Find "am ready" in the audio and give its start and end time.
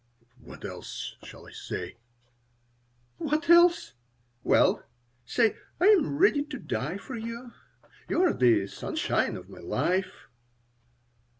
5.89-6.43